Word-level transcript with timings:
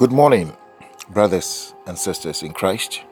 Good 0.00 0.12
morning, 0.12 0.56
brothers 1.10 1.74
and 1.86 1.98
sisters 1.98 2.42
in 2.42 2.54
Christ. 2.54 3.02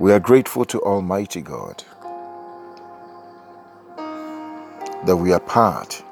We 0.00 0.10
are 0.10 0.18
grateful 0.18 0.64
to 0.64 0.80
Almighty 0.80 1.40
God 1.40 1.84
that 5.06 5.16
we 5.16 5.32
are 5.32 5.38
part 5.38 6.02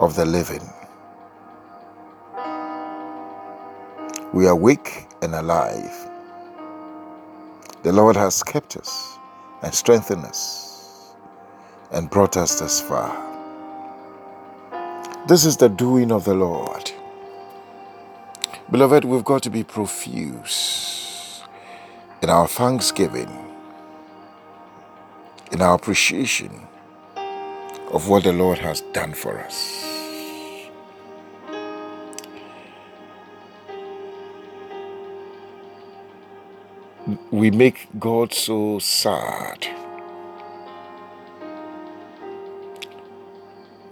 of 0.00 0.16
the 0.16 0.24
living. 0.24 0.66
We 4.32 4.46
are 4.46 4.52
awake 4.52 5.06
and 5.20 5.34
alive. 5.34 5.92
The 7.82 7.92
Lord 7.92 8.16
has 8.16 8.42
kept 8.42 8.78
us 8.78 9.18
and 9.62 9.74
strengthened 9.74 10.24
us 10.24 11.14
and 11.92 12.08
brought 12.08 12.38
us 12.38 12.58
this 12.58 12.80
far. 12.80 13.33
This 15.26 15.46
is 15.46 15.56
the 15.56 15.70
doing 15.70 16.12
of 16.12 16.26
the 16.26 16.34
Lord. 16.34 16.92
Beloved, 18.70 19.06
we've 19.06 19.24
got 19.24 19.42
to 19.44 19.50
be 19.50 19.64
profuse 19.64 21.42
in 22.22 22.28
our 22.28 22.46
thanksgiving, 22.46 23.30
in 25.50 25.62
our 25.62 25.76
appreciation 25.76 26.68
of 27.90 28.08
what 28.08 28.24
the 28.24 28.34
Lord 28.34 28.58
has 28.58 28.82
done 28.92 29.14
for 29.14 29.40
us. 29.40 29.86
We 37.30 37.50
make 37.50 37.88
God 37.98 38.34
so 38.34 38.78
sad 38.78 39.66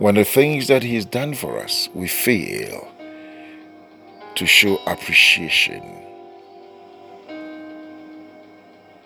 when 0.02 0.16
the 0.16 0.24
things 0.24 0.66
that 0.66 0.83
He's 0.83 1.05
done 1.05 1.33
for 1.33 1.61
us, 1.61 1.88
we 1.95 2.09
fail 2.09 2.92
to 4.34 4.45
show 4.45 4.77
appreciation. 4.84 5.81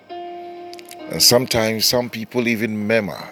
And 0.08 1.22
sometimes 1.22 1.84
some 1.84 2.08
people 2.08 2.48
even 2.48 2.86
murmur 2.86 3.28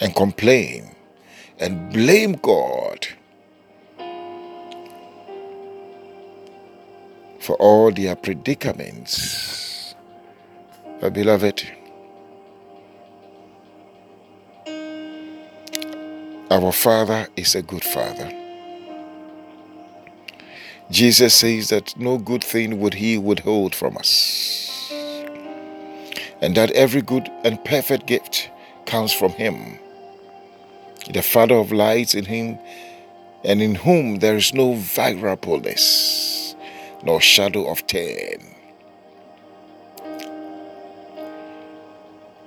and 0.00 0.16
complain 0.16 0.96
and 1.60 1.92
blame 1.92 2.32
God 2.32 3.06
for 7.38 7.54
all 7.58 7.92
their 7.92 8.16
predicaments. 8.16 9.94
But, 11.00 11.12
beloved, 11.12 11.70
our 16.52 16.70
Father 16.70 17.26
is 17.34 17.54
a 17.54 17.62
good 17.62 17.82
Father. 17.82 18.30
Jesus 20.90 21.32
says 21.32 21.70
that 21.70 21.98
no 21.98 22.18
good 22.18 22.44
thing 22.44 22.78
would 22.78 22.92
he 22.92 23.16
withhold 23.16 23.74
from 23.74 23.96
us, 23.96 24.92
and 26.42 26.54
that 26.54 26.70
every 26.72 27.00
good 27.00 27.30
and 27.42 27.64
perfect 27.64 28.04
gift 28.04 28.50
comes 28.84 29.14
from 29.14 29.30
him. 29.30 29.78
The 31.10 31.22
Father 31.22 31.54
of 31.54 31.72
lights 31.72 32.14
in 32.14 32.26
him, 32.26 32.58
and 33.42 33.62
in 33.62 33.74
whom 33.76 34.18
there 34.18 34.36
is 34.36 34.52
no 34.52 34.74
variableness, 34.74 36.54
nor 37.02 37.22
shadow 37.22 37.66
of 37.70 37.86
turn. 37.86 38.54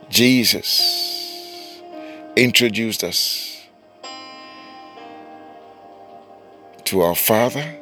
Jesus 0.10 1.82
introduced 2.36 3.04
us 3.04 3.55
to 6.86 7.02
our 7.02 7.16
Father 7.16 7.76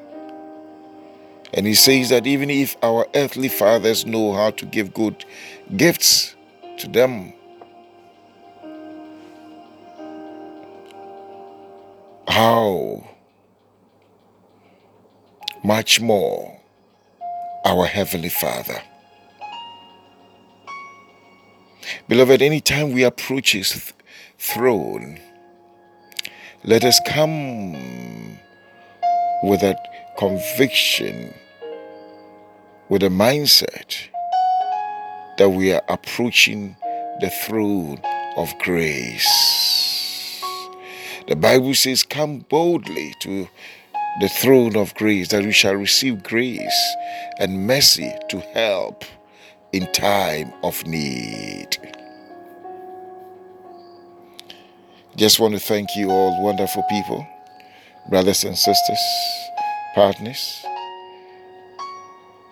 and 1.54 1.68
he 1.68 1.76
says 1.76 2.10
that 2.10 2.26
even 2.26 2.50
if 2.50 2.76
our 2.82 3.08
earthly 3.14 3.48
fathers 3.48 4.06
know 4.06 4.34
how 4.34 4.50
to 4.52 4.66
give 4.66 4.94
good 4.94 5.24
gifts 5.78 6.36
to 6.80 6.88
them, 6.88 7.34
how 12.28 13.08
much 15.64 16.02
more 16.02 16.60
our 17.64 17.86
Heavenly 17.86 18.30
Father. 18.30 18.82
Beloved, 22.10 22.42
anytime 22.42 22.92
we 22.92 23.04
approach 23.04 23.54
His 23.54 23.72
th- 23.72 23.94
throne, 24.38 25.20
let 26.64 26.84
us 26.84 27.00
come 27.08 28.23
with 29.44 29.60
that 29.60 30.16
conviction 30.18 31.34
with 32.90 33.04
a 33.04 33.10
mindset 33.10 34.08
that 35.38 35.50
we 35.50 35.74
are 35.74 35.84
approaching 35.90 36.76
the 37.20 37.30
throne 37.30 38.00
of 38.38 38.58
grace. 38.60 40.42
The 41.28 41.36
Bible 41.36 41.74
says, 41.74 42.04
Come 42.04 42.40
boldly 42.40 43.14
to 43.22 43.48
the 44.20 44.30
throne 44.30 44.78
of 44.78 44.94
grace, 44.96 45.30
that 45.30 45.44
we 45.44 45.52
shall 45.52 45.76
receive 45.76 46.24
grace 46.24 46.96
and 47.40 47.68
mercy 47.68 48.14
to 48.30 48.40
help 48.54 49.04
in 49.74 49.92
time 49.92 50.54
of 50.64 50.86
need. 50.86 51.78
Just 55.16 55.40
want 55.40 55.54
to 55.54 55.60
thank 55.60 55.96
you 55.96 56.12
all, 56.12 56.44
wonderful 56.44 56.84
people, 56.84 57.28
brothers 58.10 58.44
and 58.44 58.58
sisters, 58.58 59.00
partners 59.96 60.66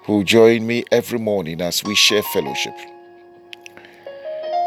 who 0.06 0.24
join 0.24 0.66
me 0.66 0.84
every 0.92 1.20
morning 1.20 1.62
as 1.62 1.84
we 1.84 1.96
share 1.96 2.24
fellowship. 2.24 2.76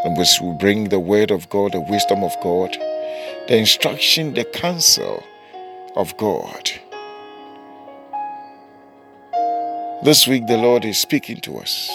And 0.04 0.16
which 0.18 0.38
will 0.40 0.52
bring 0.52 0.90
the 0.90 1.00
word 1.00 1.30
of 1.30 1.48
God, 1.48 1.72
the 1.72 1.80
wisdom 1.80 2.22
of 2.22 2.34
God, 2.42 2.76
the 3.48 3.56
instruction, 3.56 4.34
the 4.34 4.44
counsel 4.44 5.22
of 5.96 6.14
God. 6.18 6.70
This 10.04 10.26
week, 10.28 10.46
the 10.46 10.58
Lord 10.58 10.84
is 10.84 10.98
speaking 10.98 11.40
to 11.42 11.56
us 11.56 11.90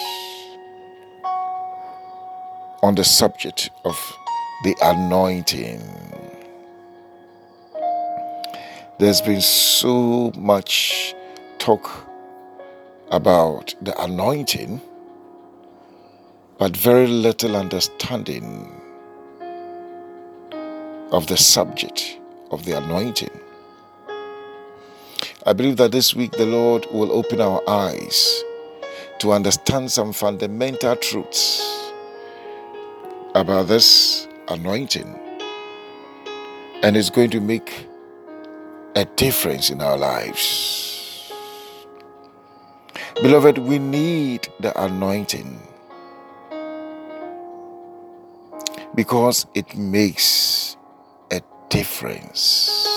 on 2.82 2.96
the 2.96 3.04
subject 3.04 3.70
of 3.84 3.96
the 4.64 4.74
anointing. 4.82 6.19
There's 9.00 9.22
been 9.22 9.40
so 9.40 10.30
much 10.36 11.14
talk 11.56 11.88
about 13.10 13.74
the 13.80 13.98
anointing, 13.98 14.78
but 16.58 16.76
very 16.76 17.06
little 17.06 17.56
understanding 17.56 18.70
of 21.12 21.28
the 21.28 21.38
subject 21.38 22.18
of 22.50 22.66
the 22.66 22.76
anointing. 22.76 23.30
I 25.46 25.54
believe 25.54 25.78
that 25.78 25.92
this 25.92 26.14
week 26.14 26.32
the 26.32 26.44
Lord 26.44 26.86
will 26.92 27.10
open 27.10 27.40
our 27.40 27.62
eyes 27.66 28.44
to 29.20 29.32
understand 29.32 29.90
some 29.90 30.12
fundamental 30.12 30.94
truths 30.96 31.90
about 33.34 33.66
this 33.68 34.28
anointing, 34.48 35.18
and 36.82 36.98
it's 36.98 37.08
going 37.08 37.30
to 37.30 37.40
make 37.40 37.86
a 38.96 39.04
difference 39.16 39.70
in 39.70 39.80
our 39.82 39.96
lives. 39.96 41.32
Beloved, 43.22 43.58
we 43.58 43.78
need 43.78 44.48
the 44.60 44.72
anointing 44.82 45.60
because 48.94 49.46
it 49.54 49.76
makes 49.76 50.76
a 51.32 51.40
difference. 51.68 52.88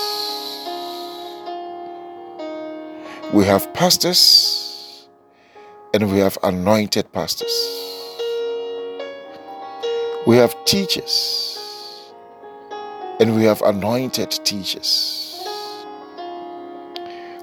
We 3.32 3.44
have 3.44 3.72
pastors 3.74 5.08
and 5.94 6.12
we 6.12 6.18
have 6.18 6.38
anointed 6.42 7.12
pastors. 7.12 7.54
We 10.26 10.36
have 10.36 10.54
teachers 10.64 11.58
and 13.20 13.36
we 13.36 13.44
have 13.44 13.62
anointed 13.62 14.30
teachers. 14.44 15.23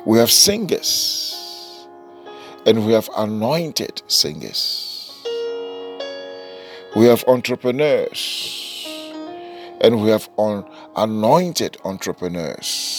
We 0.03 0.17
have 0.17 0.31
singers 0.31 1.87
and 2.65 2.87
we 2.87 2.93
have 2.93 3.07
anointed 3.15 4.01
singers. 4.07 5.23
We 6.95 7.05
have 7.05 7.23
entrepreneurs 7.27 8.87
and 9.81 10.01
we 10.01 10.09
have 10.09 10.27
anointed 10.95 11.77
entrepreneurs. 11.85 12.97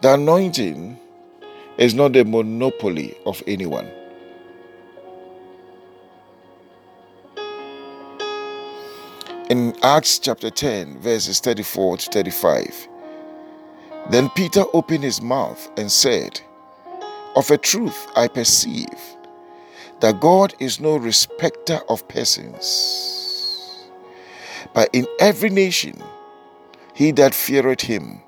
The 0.00 0.14
anointing 0.14 0.98
is 1.76 1.94
not 1.94 2.14
the 2.14 2.24
monopoly 2.24 3.16
of 3.26 3.42
anyone. 3.46 3.90
In 9.50 9.74
Acts 9.82 10.18
chapter 10.18 10.50
10, 10.50 10.98
verses 10.98 11.40
34 11.40 11.96
to 11.96 12.10
35, 12.10 12.88
then 14.10 14.28
Peter 14.36 14.64
opened 14.74 15.02
his 15.02 15.22
mouth 15.22 15.70
and 15.78 15.90
said, 15.90 16.38
Of 17.34 17.50
a 17.50 17.56
truth 17.56 18.08
I 18.14 18.28
perceive 18.28 19.16
that 20.00 20.20
God 20.20 20.54
is 20.58 20.80
no 20.80 20.98
respecter 20.98 21.80
of 21.88 22.06
persons, 22.08 23.88
but 24.74 24.90
in 24.92 25.06
every 25.18 25.48
nation 25.48 26.02
he 26.92 27.10
that 27.12 27.34
feareth 27.34 27.80
him 27.80 28.20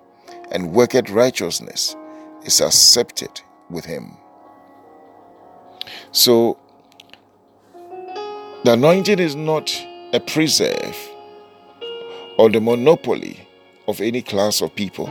and 0.51 0.73
worketh 0.73 1.11
righteousness 1.11 1.97
is 2.45 2.63
accepted 2.63 3.43
with 3.69 3.85
him. 3.85 4.17
So, 6.13 6.59
the 8.65 8.73
anointing 8.73 9.19
is 9.19 9.37
not 9.37 9.71
a 10.13 10.19
preserve 10.19 10.97
or 12.37 12.51
the 12.51 12.61
monopoly 12.61 13.47
of 13.87 14.01
any 14.01 14.23
class 14.23 14.61
of 14.61 14.75
people. 14.75 15.07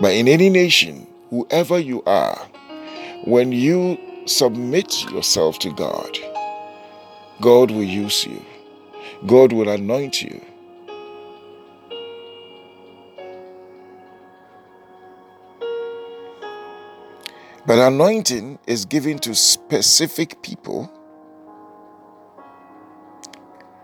But 0.00 0.12
in 0.12 0.28
any 0.28 0.50
nation, 0.50 1.06
whoever 1.30 1.78
you 1.78 2.02
are, 2.06 2.38
when 3.24 3.50
you 3.50 3.98
submit 4.26 5.02
yourself 5.10 5.58
to 5.60 5.72
God, 5.72 6.16
God 7.40 7.70
will 7.70 7.82
use 7.82 8.24
you, 8.24 8.44
God 9.26 9.52
will 9.52 9.68
anoint 9.68 10.22
you. 10.22 10.40
But 17.66 17.78
anointing 17.78 18.58
is 18.66 18.84
given 18.84 19.18
to 19.20 19.34
specific 19.34 20.42
people 20.42 20.90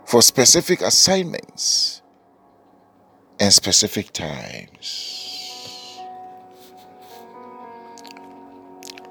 for 0.06 0.22
specific 0.22 0.80
assignments 0.82 2.00
and 3.40 3.52
specific 3.52 4.12
times. 4.12 6.00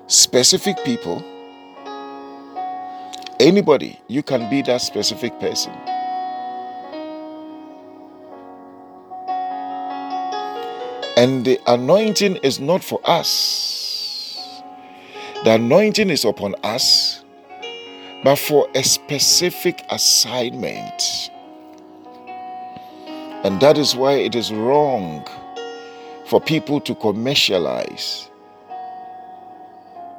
Specific 0.07 0.77
people, 0.85 1.21
anybody, 3.41 3.99
you 4.07 4.23
can 4.23 4.49
be 4.49 4.61
that 4.61 4.79
specific 4.79 5.37
person. 5.41 5.73
And 11.17 11.45
the 11.45 11.59
anointing 11.67 12.37
is 12.37 12.59
not 12.59 12.83
for 12.83 13.01
us. 13.03 14.61
The 15.43 15.55
anointing 15.55 16.09
is 16.09 16.23
upon 16.23 16.55
us 16.63 17.24
but 18.25 18.39
for 18.39 18.67
a 18.73 18.83
specific 18.83 19.85
assignment. 19.91 21.29
And 23.43 23.61
that 23.61 23.77
is 23.77 23.95
why 23.95 24.13
it 24.13 24.33
is 24.33 24.51
wrong 24.51 25.23
for 26.25 26.41
people 26.41 26.81
to 26.81 26.95
commercialize 26.95 28.31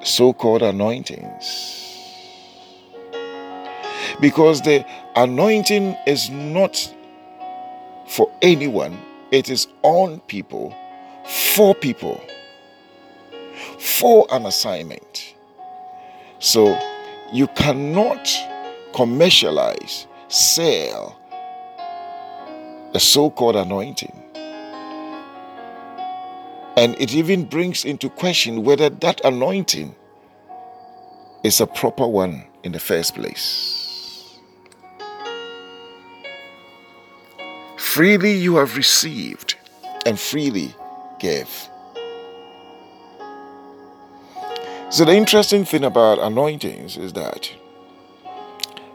so 0.05 0.33
called 0.33 0.63
anointings. 0.63 1.83
Because 4.21 4.63
the 4.63 4.87
anointing 5.17 5.97
is 6.07 6.31
not 6.31 6.95
for 8.07 8.31
anyone, 8.41 8.97
it 9.33 9.51
is 9.51 9.67
on 9.83 10.21
people, 10.29 10.73
for 11.25 11.75
people, 11.75 12.25
for 13.81 14.29
an 14.31 14.47
assignment. 14.47 15.35
So, 16.39 16.79
you 17.33 17.47
cannot 17.49 18.29
commercialize, 18.95 20.07
sell 20.29 21.19
the 22.93 23.01
so 23.01 23.31
called 23.31 23.57
anointing. 23.57 24.23
And 26.77 26.95
it 27.01 27.15
even 27.15 27.45
brings 27.45 27.85
into 27.85 28.09
question 28.09 28.63
whether 28.65 28.91
that 28.91 29.21
anointing 29.25 29.95
is 31.43 31.61
a 31.61 31.67
proper 31.67 32.07
one 32.07 32.45
in 32.63 32.73
the 32.73 32.81
first 32.81 33.15
place. 33.15 34.39
Freely 37.79 38.35
you 38.35 38.57
have 38.57 38.77
received, 38.77 39.57
and 40.05 40.21
freely 40.21 40.75
give. 41.19 41.69
So, 44.97 45.05
the 45.05 45.13
interesting 45.13 45.67
thing 45.67 45.85
about 45.85 46.21
anointings 46.21 46.97
is 46.97 47.13
that 47.13 47.53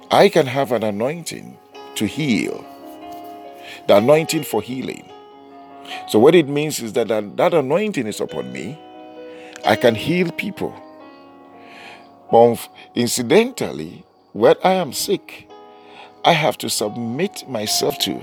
I 0.09 0.30
can 0.30 0.48
have 0.48 0.71
an 0.71 0.81
anointing 0.81 1.59
to 1.94 2.07
heal, 2.07 2.65
the 3.88 3.98
anointing 3.98 4.45
for 4.45 4.63
healing. 4.63 5.07
So, 6.07 6.18
what 6.18 6.33
it 6.33 6.48
means 6.48 6.80
is 6.80 6.94
that 6.94 7.09
that 7.09 7.53
anointing 7.53 8.07
is 8.07 8.19
upon 8.19 8.51
me, 8.51 8.80
I 9.63 9.75
can 9.75 9.94
heal 9.94 10.31
people. 10.31 10.74
But 12.31 12.68
incidentally, 12.95 14.03
when 14.33 14.56
I 14.63 14.71
am 14.71 14.94
sick, 14.94 15.48
I 16.25 16.33
have 16.33 16.57
to 16.57 16.69
submit 16.71 17.48
myself 17.48 18.00
to 18.00 18.19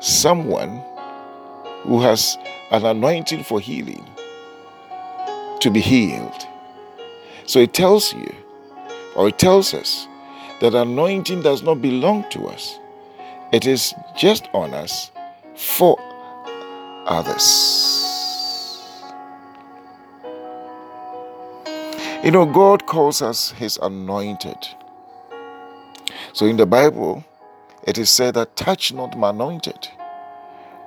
someone 0.00 0.80
who 1.82 2.00
has 2.02 2.38
an 2.70 2.86
anointing 2.86 3.42
for 3.42 3.58
healing 3.58 4.06
to 5.58 5.68
be 5.68 5.80
healed. 5.80 6.46
So 7.46 7.60
it 7.60 7.74
tells 7.74 8.12
you, 8.14 8.34
or 9.16 9.28
it 9.28 9.38
tells 9.38 9.74
us, 9.74 10.08
that 10.60 10.74
anointing 10.74 11.42
does 11.42 11.62
not 11.62 11.82
belong 11.82 12.24
to 12.30 12.46
us, 12.46 12.78
it 13.52 13.66
is 13.66 13.94
just 14.16 14.48
on 14.54 14.72
us 14.74 15.10
for 15.56 15.98
others. 17.06 18.82
You 22.24 22.30
know, 22.30 22.46
God 22.46 22.86
calls 22.86 23.20
us 23.22 23.50
His 23.52 23.78
anointed. 23.82 24.68
So 26.32 26.46
in 26.46 26.56
the 26.56 26.66
Bible, 26.66 27.24
it 27.84 27.98
is 27.98 28.08
said 28.10 28.34
that 28.34 28.54
touch 28.56 28.92
not 28.92 29.18
my 29.18 29.30
anointed 29.30 29.88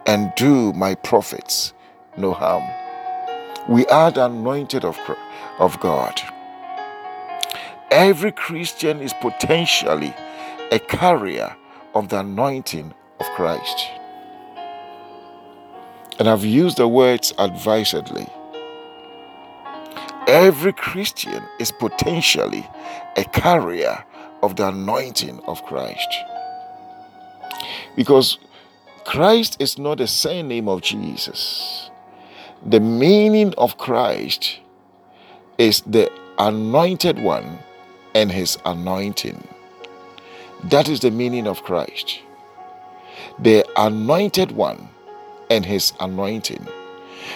and 0.05 0.31
do 0.37 0.71
my 0.73 0.95
prophets 0.95 1.73
no 2.17 2.31
harm. 2.33 2.63
We 3.67 3.85
are 3.87 4.11
the 4.11 4.25
anointed 4.25 4.85
of, 4.85 4.97
of 5.59 5.79
God. 5.81 6.21
Every 7.91 8.31
Christian 8.31 8.99
is 8.99 9.13
potentially 9.13 10.13
a 10.71 10.79
carrier 10.79 11.55
of 11.93 12.09
the 12.09 12.19
anointing 12.19 12.93
of 13.19 13.25
Christ. 13.35 13.87
And 16.17 16.27
I've 16.27 16.43
used 16.43 16.77
the 16.77 16.87
words 16.87 17.33
advisedly. 17.37 18.27
Every 20.27 20.73
Christian 20.73 21.43
is 21.59 21.71
potentially 21.71 22.67
a 23.15 23.23
carrier 23.25 24.03
of 24.41 24.55
the 24.55 24.69
anointing 24.69 25.39
of 25.47 25.63
Christ. 25.63 26.09
Because 27.95 28.39
Christ 29.05 29.57
is 29.59 29.77
not 29.77 29.99
the 29.99 30.07
same 30.07 30.47
name 30.47 30.67
of 30.67 30.81
Jesus. 30.81 31.91
The 32.65 32.79
meaning 32.79 33.53
of 33.59 33.77
Christ 33.77 34.59
is 35.59 35.81
the 35.81 36.11
anointed 36.39 37.19
one 37.19 37.59
and 38.15 38.31
his 38.31 38.57
anointing. 38.65 39.47
That 40.63 40.89
is 40.89 41.01
the 41.01 41.11
meaning 41.11 41.45
of 41.45 41.63
Christ. 41.63 42.21
The 43.37 43.63
anointed 43.77 44.53
one 44.53 44.89
and 45.51 45.65
his 45.65 45.93
anointing. 45.99 46.67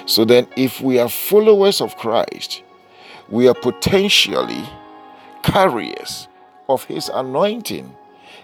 So 0.05 0.25
then, 0.25 0.47
if 0.55 0.81
we 0.81 0.97
are 0.97 1.09
followers 1.09 1.81
of 1.81 1.95
Christ, 1.97 2.63
we 3.29 3.47
are 3.47 3.53
potentially 3.53 4.63
carriers 5.43 6.27
of 6.67 6.85
his 6.85 7.09
anointing. 7.09 7.95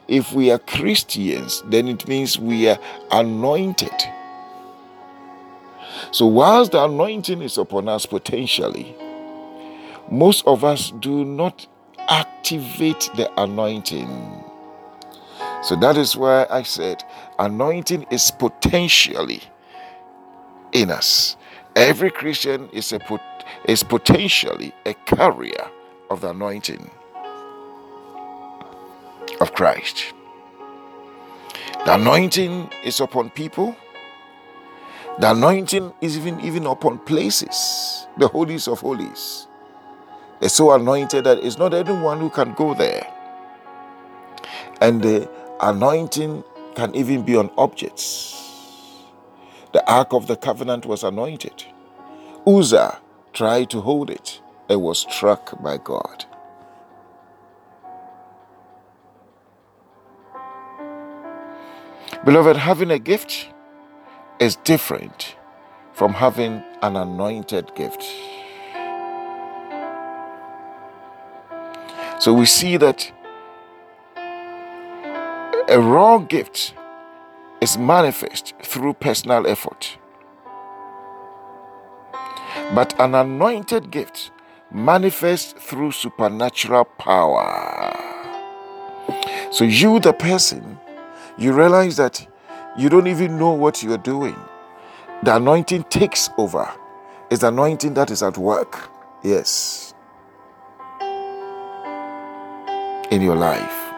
If 0.08 0.34
we 0.34 0.52
are 0.52 0.60
Christians, 0.60 1.64
then 1.68 1.88
it 1.88 2.08
means 2.08 2.38
we 2.38 2.70
are 2.70 2.78
anointed. 3.12 3.94
So, 6.12 6.26
whilst 6.26 6.74
the 6.74 6.84
anointing 6.84 7.42
is 7.42 7.58
upon 7.58 7.88
us 7.88 8.06
potentially, 8.06 8.96
most 10.12 10.46
of 10.46 10.64
us 10.64 10.92
do 10.92 11.26
not 11.26 11.68
activate 12.08 13.10
the 13.16 13.32
anointing. 13.42 14.44
So 15.62 15.76
that 15.78 15.98
is 15.98 16.16
why 16.16 16.46
I 16.50 16.64
said 16.64 17.04
anointing 17.40 18.06
is 18.12 18.32
potentially 18.32 19.42
in 20.72 20.92
us. 20.92 21.38
Every 21.76 22.12
Christian 22.12 22.70
is 22.70 22.94
a 22.94 23.00
pot- 23.00 23.46
is 23.66 23.84
potentially 23.84 24.74
a 24.86 24.94
carrier 25.06 25.70
of 26.10 26.22
the 26.22 26.30
anointing 26.30 26.90
of 29.42 29.54
Christ. 29.54 30.14
The 31.86 31.96
anointing 31.96 32.70
is 32.84 33.00
upon 33.00 33.30
people. 33.32 33.76
The 35.20 35.32
anointing 35.32 35.94
is 36.02 36.18
even 36.18 36.40
even 36.42 36.66
upon 36.66 37.00
places, 37.00 38.08
the 38.18 38.28
holies 38.28 38.68
of 38.68 38.82
holies 38.82 39.48
is 40.42 40.54
so 40.54 40.72
anointed 40.74 41.24
that 41.26 41.40
it's 41.40 41.58
not 41.58 41.74
anyone 41.74 42.20
who 42.20 42.30
can 42.30 42.54
go 42.54 42.74
there. 42.74 43.06
And 44.82 45.02
the 45.02 45.30
anointing 45.62 46.44
can 46.76 46.94
even 46.96 47.24
be 47.24 47.36
on 47.36 47.50
objects. 47.58 49.04
The 49.74 49.90
Ark 49.92 50.14
of 50.14 50.28
the 50.28 50.36
Covenant 50.36 50.86
was 50.86 51.04
anointed. 51.04 51.66
Uzzah 52.48 53.00
tried 53.34 53.70
to 53.72 53.82
hold 53.82 54.10
it 54.10 54.42
and 54.70 54.82
was 54.82 55.00
struck 55.00 55.62
by 55.62 55.78
God. 55.78 56.26
Beloved, 62.26 62.58
having 62.58 62.92
a 62.92 63.00
gift 63.00 63.50
is 64.40 64.56
different 64.58 65.36
from 65.94 66.14
having 66.14 66.64
an 66.82 66.96
anointed 66.96 67.74
gift. 67.76 68.04
So 72.26 72.34
we 72.34 72.48
see 72.48 72.76
that 72.78 73.12
a 75.70 75.80
raw 75.80 76.18
gift 76.18 76.74
is 77.62 77.78
manifest 77.78 78.56
through 78.64 78.94
personal 78.94 79.46
effort. 79.46 80.00
But 82.74 83.00
an 83.00 83.14
anointed 83.14 83.92
gift 83.92 84.32
manifests 84.72 85.54
through 85.54 85.92
supernatural 85.92 86.86
power. 86.86 87.96
So, 89.52 89.64
you, 89.64 90.00
the 90.00 90.14
person, 90.14 90.80
you 91.38 91.54
realize 91.54 91.96
that 91.98 92.28
you 92.76 92.90
don't 92.90 93.06
even 93.06 93.38
know 93.38 93.52
what 93.52 93.84
you're 93.84 94.00
doing. 94.00 94.36
The 95.22 95.36
anointing 95.36 95.84
takes 95.92 96.32
over. 96.40 96.68
It's 97.30 97.42
the 97.42 97.50
anointing 97.50 97.94
that 97.94 98.10
is 98.10 98.24
at 98.24 98.36
work. 98.40 98.90
Yes. 99.22 99.85
In 103.16 103.22
your 103.22 103.38
life. 103.38 103.94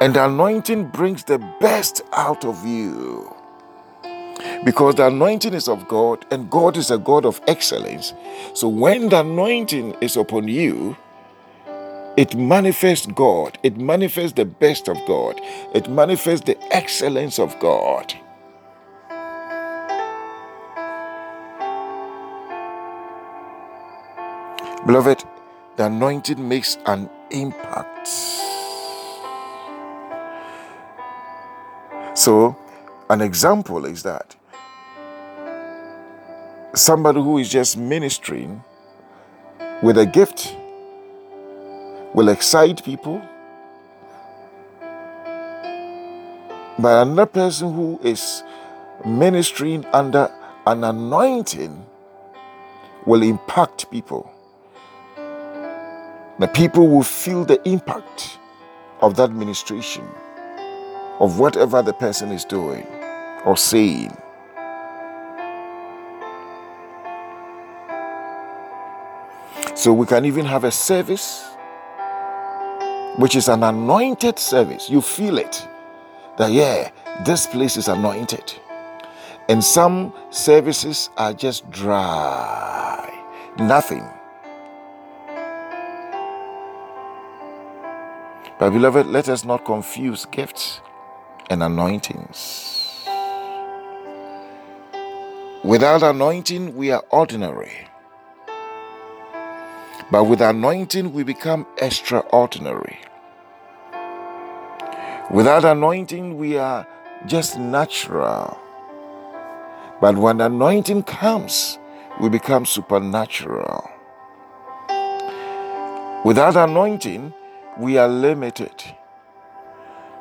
And 0.00 0.14
the 0.14 0.24
anointing 0.24 0.90
brings 0.90 1.24
the 1.24 1.38
best 1.60 2.02
out 2.12 2.44
of 2.44 2.64
you. 2.64 3.34
Because 4.64 4.94
the 4.94 5.08
anointing 5.08 5.52
is 5.52 5.66
of 5.66 5.88
God, 5.88 6.24
and 6.30 6.48
God 6.48 6.76
is 6.76 6.92
a 6.92 6.98
God 6.98 7.26
of 7.26 7.40
excellence. 7.48 8.14
So 8.54 8.68
when 8.68 9.08
the 9.08 9.18
anointing 9.22 9.96
is 10.00 10.16
upon 10.16 10.46
you, 10.46 10.96
it 12.16 12.36
manifests 12.36 13.06
God. 13.06 13.58
It 13.64 13.78
manifests 13.78 14.34
the 14.36 14.44
best 14.44 14.86
of 14.86 14.96
God. 15.08 15.40
It 15.74 15.90
manifests 15.90 16.46
the 16.46 16.56
excellence 16.72 17.40
of 17.40 17.58
God. 17.58 18.14
Beloved, 24.86 25.24
the 25.76 25.86
anointing 25.86 26.48
makes 26.48 26.78
an 26.86 27.08
impact. 27.30 28.08
So, 32.14 32.56
an 33.10 33.20
example 33.20 33.84
is 33.84 34.02
that 34.02 34.34
somebody 36.74 37.20
who 37.20 37.38
is 37.38 37.50
just 37.50 37.76
ministering 37.76 38.64
with 39.82 39.98
a 39.98 40.06
gift 40.06 40.56
will 42.14 42.30
excite 42.30 42.82
people. 42.82 43.20
But 46.78 47.06
another 47.06 47.26
person 47.26 47.74
who 47.74 48.00
is 48.02 48.42
ministering 49.04 49.84
under 49.86 50.30
an 50.66 50.84
anointing 50.84 51.84
will 53.04 53.22
impact 53.22 53.90
people. 53.90 54.30
The 56.38 56.48
people 56.48 56.88
will 56.88 57.02
feel 57.02 57.46
the 57.46 57.66
impact 57.66 58.38
of 59.00 59.16
that 59.16 59.32
ministration, 59.32 60.06
of 61.18 61.38
whatever 61.38 61.80
the 61.80 61.94
person 61.94 62.30
is 62.30 62.44
doing 62.44 62.86
or 63.46 63.56
saying. 63.56 64.14
So 69.74 69.94
we 69.94 70.04
can 70.06 70.26
even 70.26 70.44
have 70.44 70.64
a 70.64 70.70
service 70.70 71.46
which 73.16 73.34
is 73.34 73.48
an 73.48 73.62
anointed 73.62 74.38
service. 74.38 74.90
You 74.90 75.00
feel 75.00 75.38
it 75.38 75.66
that, 76.36 76.52
yeah, 76.52 76.90
this 77.24 77.46
place 77.46 77.78
is 77.78 77.88
anointed. 77.88 78.52
And 79.48 79.64
some 79.64 80.12
services 80.30 81.08
are 81.16 81.32
just 81.32 81.70
dry, 81.70 83.10
nothing. 83.58 84.06
But, 88.58 88.70
beloved, 88.70 89.06
let 89.06 89.28
us 89.28 89.44
not 89.44 89.64
confuse 89.64 90.24
gifts 90.26 90.80
and 91.50 91.62
anointings. 91.62 93.06
Without 95.62 96.02
anointing, 96.02 96.74
we 96.74 96.90
are 96.90 97.04
ordinary. 97.10 97.88
But 100.10 100.24
with 100.24 100.40
anointing, 100.40 101.12
we 101.12 101.22
become 101.24 101.66
extraordinary. 101.78 102.98
Without 105.30 105.64
anointing, 105.64 106.38
we 106.38 106.56
are 106.56 106.86
just 107.26 107.58
natural. 107.58 108.56
But 110.00 110.16
when 110.16 110.40
anointing 110.40 111.02
comes, 111.02 111.78
we 112.20 112.28
become 112.28 112.64
supernatural. 112.64 113.90
Without 116.24 116.56
anointing, 116.56 117.34
we 117.78 117.98
are 117.98 118.08
limited. 118.08 118.84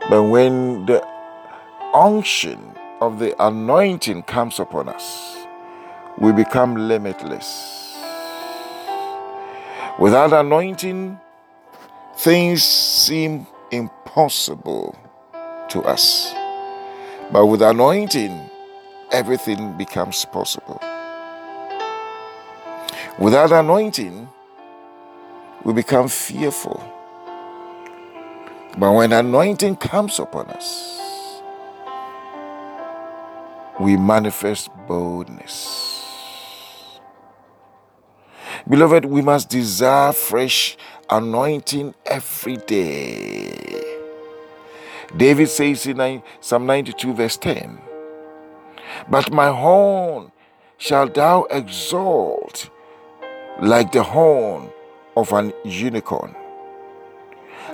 But 0.10 0.24
when 0.24 0.86
the 0.86 1.06
unction 1.94 2.76
of 3.02 3.20
the 3.20 3.36
anointing 3.44 4.24
comes 4.24 4.60
upon 4.60 4.90
us, 4.90 5.38
we 6.18 6.32
become 6.32 6.76
limitless. 6.76 7.98
Without 10.00 10.34
anointing, 10.34 11.20
things 12.18 12.64
seem 12.64 13.48
impossible 13.72 14.98
to 15.70 15.82
us. 15.84 16.34
But 17.32 17.48
with 17.48 17.62
anointing, 17.62 18.50
everything 19.12 19.78
becomes 19.78 20.26
possible. 20.26 20.82
Without 23.18 23.52
anointing, 23.52 24.28
we 25.64 25.74
become 25.74 26.08
fearful. 26.10 26.95
But 28.77 28.91
when 28.91 29.13
anointing 29.13 29.77
comes 29.77 30.20
upon 30.20 30.48
us, 30.48 31.41
we 33.79 33.96
manifest 33.96 34.70
boldness. 34.86 35.96
Beloved, 38.67 39.05
we 39.05 39.22
must 39.22 39.50
desire 39.50 40.12
fresh 40.12 40.75
anointing 41.10 41.96
every 42.05 42.58
day. 42.58 43.82
David 45.15 45.48
says 45.48 45.86
in 45.86 46.22
Psalm 46.41 46.65
92, 46.65 47.13
verse 47.13 47.38
10 47.38 47.79
But 49.10 49.32
my 49.32 49.51
horn 49.51 50.34
shall 50.77 51.08
thou 51.08 51.44
exalt 51.44 52.70
like 53.62 53.94
the 53.94 54.03
horn 54.03 54.70
of 55.15 55.32
an 55.32 55.53
unicorn. 55.63 56.36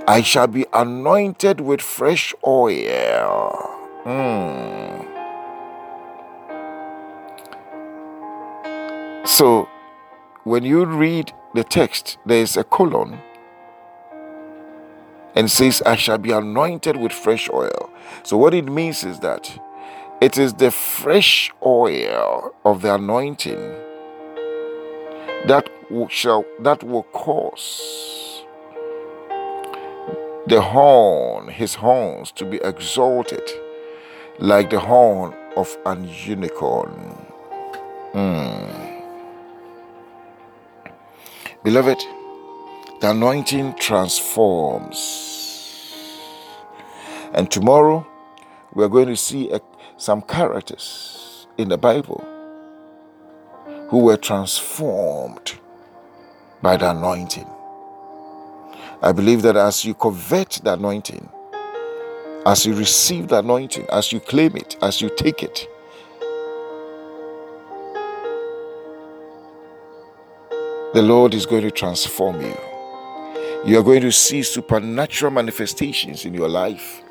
I 0.07 0.21
shall 0.21 0.47
be 0.47 0.65
anointed 0.73 1.61
with 1.61 1.81
fresh 1.81 2.33
oil. 2.45 3.79
Mm. 4.05 5.07
So, 9.27 9.69
when 10.43 10.63
you 10.63 10.85
read 10.85 11.31
the 11.53 11.63
text, 11.63 12.17
there 12.25 12.41
is 12.41 12.57
a 12.57 12.63
colon 12.63 13.19
and 15.35 15.49
says, 15.49 15.81
I 15.85 15.95
shall 15.95 16.17
be 16.17 16.31
anointed 16.31 16.97
with 16.97 17.11
fresh 17.11 17.49
oil. 17.49 17.89
So, 18.23 18.37
what 18.37 18.53
it 18.53 18.65
means 18.65 19.03
is 19.03 19.19
that 19.19 19.55
it 20.19 20.37
is 20.37 20.55
the 20.55 20.71
fresh 20.71 21.51
oil 21.65 22.53
of 22.65 22.81
the 22.81 22.95
anointing 22.95 23.59
that 25.45 25.69
shall 26.09 26.45
that 26.59 26.83
will 26.83 27.03
cause 27.03 28.10
the 30.51 30.59
horn, 30.59 31.47
his 31.47 31.75
horns, 31.75 32.29
to 32.29 32.43
be 32.43 32.57
exalted 32.57 33.41
like 34.37 34.69
the 34.69 34.79
horn 34.81 35.33
of 35.55 35.77
an 35.85 36.05
unicorn. 36.25 37.25
Mm. 38.13 39.01
Beloved, 41.63 42.03
the 42.99 43.11
anointing 43.11 43.75
transforms. 43.75 44.97
And 47.33 47.49
tomorrow, 47.49 48.05
we're 48.73 48.89
going 48.89 49.07
to 49.07 49.15
see 49.15 49.49
a, 49.51 49.61
some 49.95 50.21
characters 50.21 51.47
in 51.57 51.69
the 51.69 51.77
Bible 51.77 52.25
who 53.87 53.99
were 53.99 54.17
transformed 54.17 55.53
by 56.61 56.75
the 56.75 56.91
anointing. 56.91 57.47
I 59.03 59.11
believe 59.11 59.41
that 59.41 59.55
as 59.55 59.83
you 59.83 59.95
covet 59.95 60.61
the 60.63 60.73
anointing, 60.73 61.27
as 62.45 62.67
you 62.67 62.75
receive 62.75 63.29
the 63.29 63.39
anointing, 63.39 63.87
as 63.91 64.11
you 64.11 64.19
claim 64.19 64.55
it, 64.55 64.77
as 64.83 65.01
you 65.01 65.09
take 65.15 65.41
it, 65.41 65.67
the 70.93 71.01
Lord 71.01 71.33
is 71.33 71.47
going 71.47 71.63
to 71.63 71.71
transform 71.71 72.41
you. 72.41 72.55
You 73.65 73.79
are 73.79 73.83
going 73.83 74.01
to 74.01 74.11
see 74.11 74.43
supernatural 74.43 75.31
manifestations 75.31 76.25
in 76.25 76.35
your 76.35 76.49
life 76.49 77.01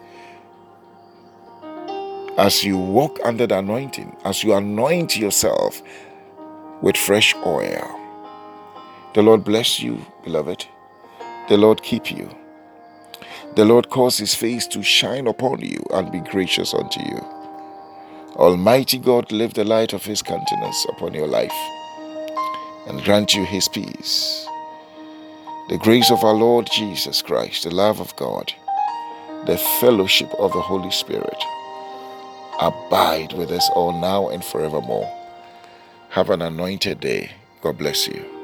as 2.38 2.62
you 2.62 2.78
walk 2.78 3.18
under 3.24 3.48
the 3.48 3.58
anointing, 3.58 4.16
as 4.24 4.44
you 4.44 4.54
anoint 4.54 5.16
yourself 5.16 5.82
with 6.82 6.96
fresh 6.96 7.34
oil. 7.44 8.00
The 9.14 9.22
Lord 9.22 9.42
bless 9.42 9.80
you, 9.80 10.06
beloved. 10.22 10.66
The 11.50 11.58
Lord 11.58 11.82
keep 11.82 12.12
you. 12.12 12.30
The 13.56 13.64
Lord 13.64 13.90
cause 13.90 14.16
his 14.16 14.36
face 14.36 14.68
to 14.68 14.84
shine 14.84 15.26
upon 15.26 15.58
you 15.58 15.84
and 15.92 16.12
be 16.12 16.20
gracious 16.20 16.72
unto 16.72 17.00
you. 17.00 17.18
Almighty 18.36 18.98
God, 18.98 19.32
lift 19.32 19.56
the 19.56 19.64
light 19.64 19.92
of 19.92 20.04
his 20.04 20.22
countenance 20.22 20.86
upon 20.88 21.12
your 21.12 21.26
life 21.26 21.52
and 22.86 23.02
grant 23.02 23.34
you 23.34 23.44
his 23.44 23.66
peace. 23.66 24.46
The 25.70 25.78
grace 25.78 26.12
of 26.12 26.22
our 26.22 26.34
Lord 26.34 26.68
Jesus 26.72 27.20
Christ, 27.20 27.64
the 27.64 27.74
love 27.74 27.98
of 27.98 28.14
God, 28.14 28.52
the 29.46 29.58
fellowship 29.80 30.32
of 30.38 30.52
the 30.52 30.60
Holy 30.60 30.92
Spirit 30.92 31.42
abide 32.60 33.32
with 33.32 33.50
us 33.50 33.68
all 33.74 33.90
now 33.90 34.28
and 34.28 34.44
forevermore. 34.44 35.12
Have 36.10 36.30
an 36.30 36.42
anointed 36.42 37.00
day. 37.00 37.32
God 37.60 37.76
bless 37.76 38.06
you. 38.06 38.39